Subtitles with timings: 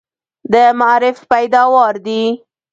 [0.51, 2.23] د معارف پیداوار دي.